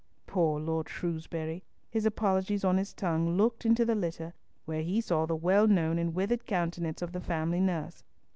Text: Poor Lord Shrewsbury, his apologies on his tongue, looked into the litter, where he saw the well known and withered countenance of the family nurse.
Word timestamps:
Poor 0.25 0.59
Lord 0.59 0.89
Shrewsbury, 0.89 1.63
his 1.91 2.07
apologies 2.07 2.63
on 2.65 2.77
his 2.77 2.91
tongue, 2.91 3.37
looked 3.37 3.67
into 3.67 3.85
the 3.85 3.93
litter, 3.93 4.33
where 4.65 4.81
he 4.81 4.99
saw 4.99 5.27
the 5.27 5.35
well 5.35 5.67
known 5.67 5.99
and 5.99 6.15
withered 6.15 6.47
countenance 6.47 7.03
of 7.03 7.11
the 7.11 7.21
family 7.21 7.59
nurse. 7.59 8.03